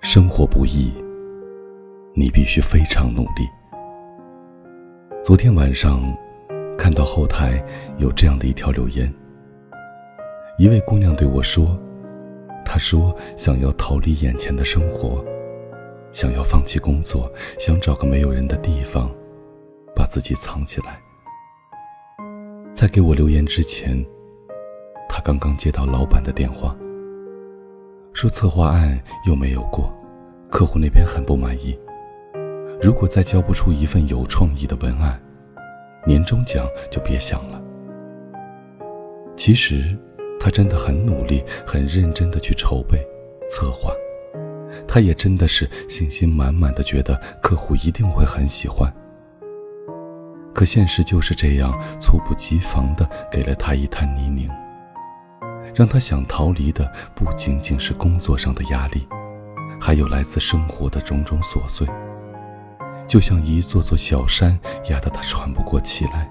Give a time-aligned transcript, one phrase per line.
[0.00, 0.92] 生活不易，
[2.14, 3.46] 你必须非常努力。
[5.22, 6.00] 昨天晚上，
[6.78, 7.62] 看到后台
[7.98, 9.12] 有这样的一条留言。
[10.58, 11.78] 一位姑娘对我说
[12.64, 15.22] ：“她说想要逃离眼前的生活，
[16.10, 19.10] 想要放弃工作，想找个没有人的地方，
[19.94, 20.98] 把自己藏起来。”
[22.72, 24.02] 在给我留言之前，
[25.18, 26.76] 他刚刚接到老板的电话，
[28.12, 29.92] 说策划案又没有过，
[30.48, 31.76] 客户那边很不满意。
[32.80, 35.20] 如果再交不出一份有创意的文案，
[36.06, 37.60] 年终奖就别想了。
[39.36, 39.98] 其实，
[40.38, 43.04] 他真的很努力、很认真的去筹备、
[43.48, 43.90] 策划，
[44.86, 48.88] 他也真的是信心满满的，觉得客户一定会很喜欢。
[50.54, 54.48] 可现实就是这样，猝不及防的给了他一滩泥泞，
[55.78, 59.06] 让他想逃离的不仅仅是工作上的压力，
[59.80, 61.86] 还有来自生活的种种琐碎。
[63.06, 64.58] 就像一座座小山
[64.90, 66.28] 压得他喘不过气来。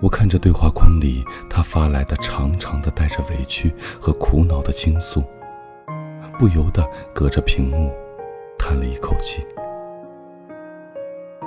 [0.00, 5.22] 我看着对话框里他发来的长长的带着委屈和苦恼的倾诉，
[6.36, 7.92] 不由得隔着屏幕
[8.58, 9.46] 叹了一口气。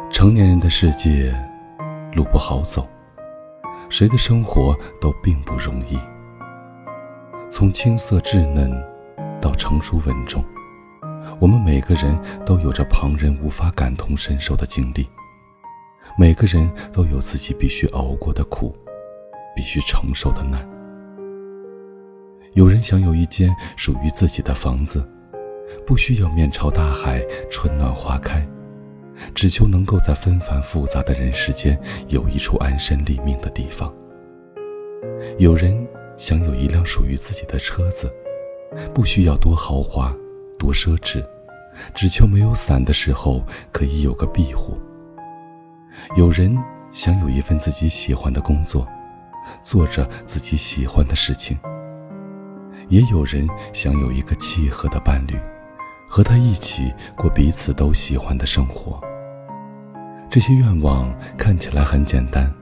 [0.10, 1.36] 成年人的世界，
[2.14, 2.88] 路不好走，
[3.90, 6.00] 谁的生活都并不容易。
[7.52, 8.72] 从青涩稚嫩
[9.42, 10.42] 到成熟稳重。
[11.38, 15.06] 我们每个人都有着旁人无法感同身受的经历，
[16.18, 18.74] 每个人都有自己必须熬过的苦，
[19.54, 20.66] 必须承受的难。
[22.54, 25.06] 有人想有一间属于自己的房子，
[25.86, 28.48] 不需要面朝大海，春暖花开，
[29.36, 33.94] 只求能够在纷繁复杂的人世间有一处安身立命的地方。
[35.38, 35.88] 有人
[36.22, 38.08] 想有一辆属于自己的车子，
[38.94, 40.16] 不需要多豪华。
[40.60, 41.26] 多奢侈，
[41.96, 44.78] 只求没有伞的时候可以有个庇护。
[46.16, 46.56] 有人
[46.92, 48.88] 想有一份自己喜欢的工作，
[49.64, 51.58] 做着自己喜欢的事情。
[52.88, 55.36] 也有人想有一个契合的伴侣，
[56.08, 59.02] 和他一起过彼此都喜欢的生活。
[60.30, 62.54] 这些愿望看起来很简单，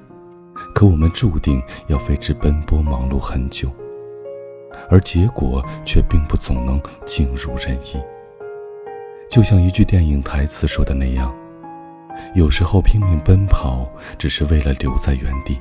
[0.79, 3.69] 可我们注定要为之奔波忙碌很久。
[4.89, 8.01] 而结果却并不总能尽如人意。
[9.29, 11.35] 就像一句电影台词说的那样，
[12.33, 15.59] 有时候拼命奔跑只是为了留在原地。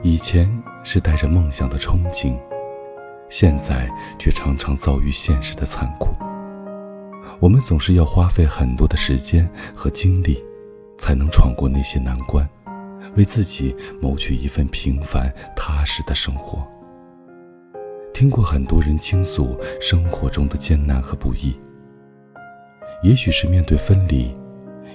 [0.00, 0.48] 以前
[0.84, 2.38] 是带着梦想的憧憬，
[3.28, 6.14] 现在却常常遭遇现实的残酷。
[7.40, 10.40] 我们总是要花费很多的时间和精力，
[10.98, 12.48] 才能闯过那些难关，
[13.16, 16.66] 为自己谋取一份平凡踏实的生活。
[18.12, 21.56] 听过很多人倾诉生活中的艰难和不易，
[23.02, 24.34] 也许是面对分离，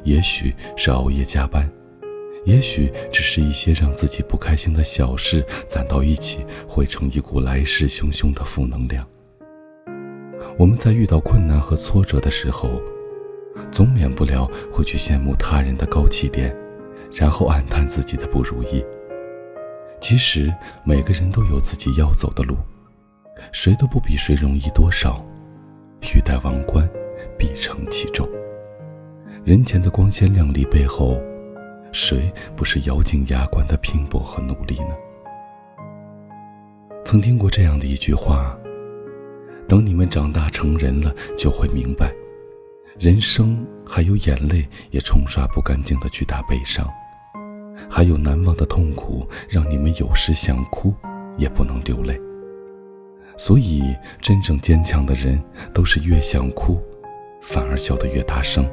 [0.03, 1.69] 也许是熬夜加班，
[2.45, 9.05] 也许只是一些让自己不开心的小事攒到一起，汇成一股来势汹汹的负能量。
[10.57, 12.81] 我们在遇到困难和挫折的时候，
[13.71, 16.55] 总免不了会去羡慕他人的高起点，
[17.13, 18.83] 然后暗叹自己的不如意。
[19.99, 20.53] 其实
[20.83, 22.55] 每个人都有自己要走的路。
[23.51, 25.23] 谁都不比谁容易多少，
[26.01, 26.89] 欲戴王冠，
[27.37, 28.27] 必承其重。
[29.43, 31.21] 人前的光鲜亮丽背后，
[31.91, 34.95] 谁不是咬紧牙关的拼搏和努力呢？
[37.05, 38.57] 曾听过这样的一句话：
[39.67, 42.11] 等你们长大成人了，就会明白，
[42.99, 46.91] 人生还有眼泪也冲刷不干净的巨大悲伤，
[47.87, 50.91] 还有难忘的痛苦，让你们有时想哭，
[51.37, 52.19] 也不能流泪。
[53.37, 55.39] 所以，真正坚强的人
[55.75, 56.81] 都是越想哭，
[57.39, 58.67] 反而笑得越大声。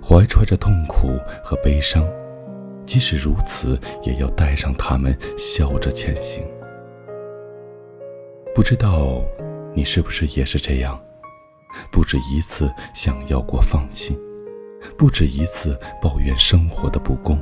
[0.00, 2.06] 怀揣着痛苦和悲伤，
[2.86, 6.44] 即使如此，也要带上他们，笑着前行。
[8.54, 9.20] 不知道
[9.74, 10.96] 你是不是也是这样？
[11.90, 14.18] 不止一次想要过放弃，
[14.96, 17.38] 不止一次抱怨生活的不公，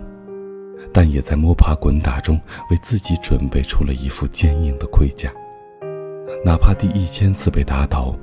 [0.92, 2.40] 但也在摸爬滚打中，
[2.70, 5.32] 为自己准备出了一副坚硬的盔甲。
[6.44, 8.14] 哪怕第一千次被打倒，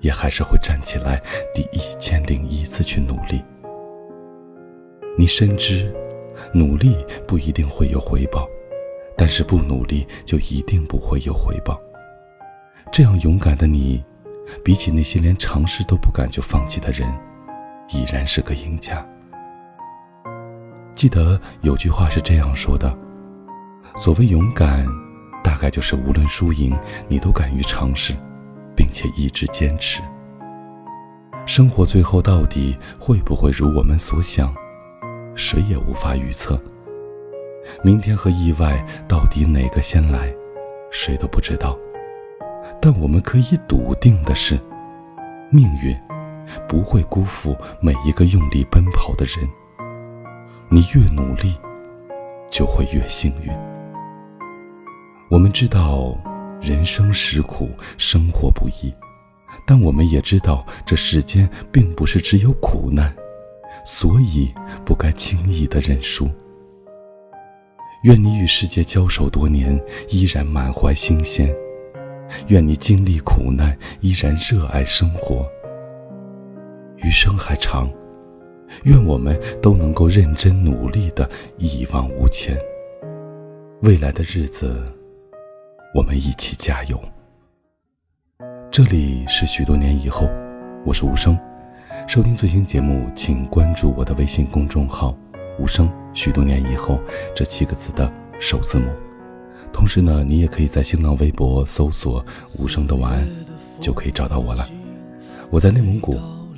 [0.00, 1.22] 也还是会站起来，
[1.54, 3.42] 第一千零一次去努力。
[5.18, 5.94] 你深知，
[6.52, 6.96] 努力
[7.26, 8.48] 不一定会有回报，
[9.16, 11.80] 但是不努力就一定不会有回报。
[12.92, 14.02] 这样勇敢的你，
[14.64, 17.08] 比起那些连尝试都不敢就放弃的人，
[17.90, 19.04] 已然是个赢家。
[20.94, 22.96] 记得有句话是这样说的：
[23.96, 24.86] 所谓勇敢。
[25.42, 26.76] 大概就是无论输赢，
[27.08, 28.14] 你都敢于尝试，
[28.76, 30.02] 并且一直坚持。
[31.46, 34.54] 生活最后到底会不会如我们所想，
[35.34, 36.60] 谁也无法预测。
[37.82, 40.30] 明天和意外到底哪个先来，
[40.90, 41.74] 谁都不知道。
[42.80, 44.58] 但我们可以笃定的是，
[45.50, 45.96] 命运
[46.66, 49.48] 不会辜负每一个用力奔跑的人。
[50.70, 51.54] 你越努力，
[52.50, 53.52] 就会越幸运。
[55.28, 56.16] 我们知道，
[56.60, 57.68] 人生实苦，
[57.98, 58.92] 生活不易。
[59.66, 63.14] 但我们也知道，这世间并不是只有苦难，
[63.84, 64.52] 所以
[64.84, 66.28] 不该轻易的认输。
[68.04, 69.78] 愿你与世界交手多年，
[70.08, 71.48] 依然满怀新鲜；
[72.48, 75.46] 愿你经历苦难，依然热爱生活。
[76.96, 77.90] 余生还长，
[78.84, 82.58] 愿我们都能够认真努力的一往无前。
[83.82, 84.76] 未来的日子，
[85.94, 87.00] 我们一起加油。
[88.70, 90.28] 这里是许多年以后，
[90.84, 91.38] 我是无声。
[92.06, 95.16] 收听最新节目，请关注我的微信公众号
[95.58, 95.90] “无声”。
[96.12, 96.98] 许多年以后
[97.34, 99.09] 这七个字的首字母。
[99.72, 102.24] 同时呢，你也可以在新浪微博搜索
[102.58, 103.28] “无声的晚安”，
[103.80, 104.66] 就可以找到我了。
[105.50, 106.16] 我在内蒙古，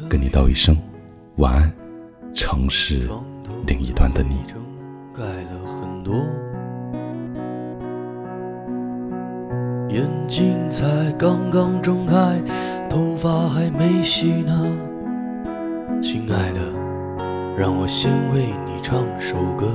[0.09, 0.77] 跟你道一声
[1.37, 1.73] 晚安。
[2.35, 3.09] 城市
[3.67, 4.37] 另一端的你。
[9.91, 12.41] 眼睛才刚刚睁开，
[12.89, 14.67] 头发还没洗呢。
[16.03, 16.61] 亲爱的，
[17.59, 19.67] 让我先为你唱首歌。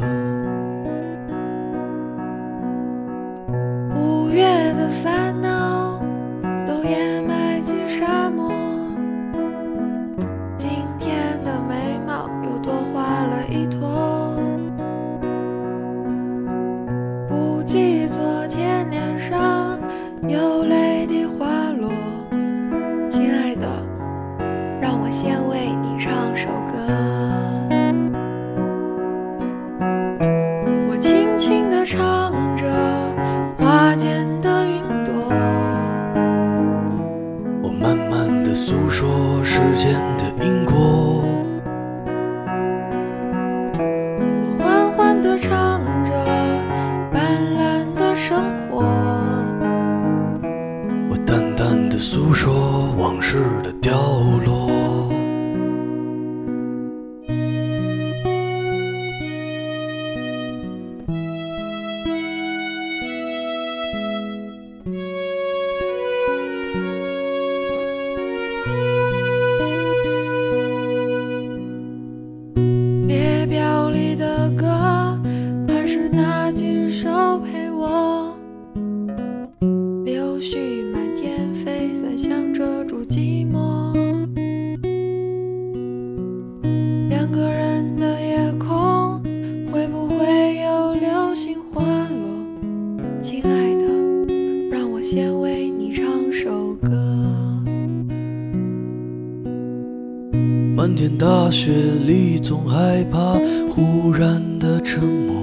[101.67, 101.73] 雪
[102.05, 103.33] 里，总害怕
[103.69, 105.35] 忽然的沉默。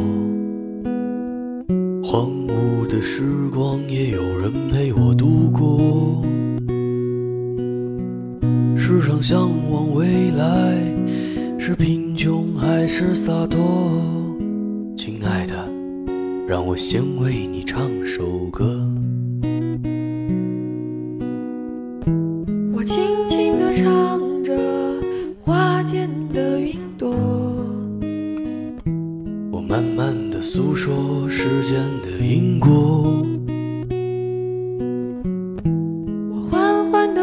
[2.02, 3.22] 荒芜的时
[3.52, 6.22] 光，也有人陪我度过。
[8.74, 10.78] 时常向往未来，
[11.58, 13.60] 是贫穷还是洒脱？
[14.96, 15.54] 亲爱的，
[16.48, 17.82] 让我先为你唱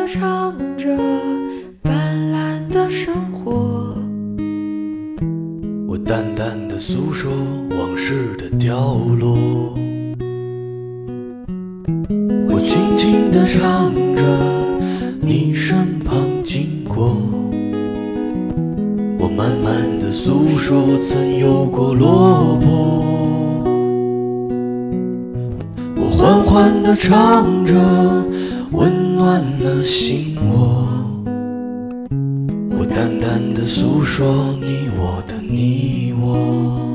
[0.01, 0.97] 缓缓地唱着。
[6.03, 7.31] 淡淡的诉说
[7.69, 9.73] 往事的凋落，
[12.49, 14.23] 我轻轻地唱着
[15.21, 17.15] 你身旁经过，
[19.19, 23.63] 我慢慢的诉说曾有过落魄，
[25.95, 27.73] 我缓缓地唱着
[29.21, 30.83] 乱了心窝，
[32.71, 35.35] 我淡淡的诉说你我的。
[35.39, 36.90] 你我。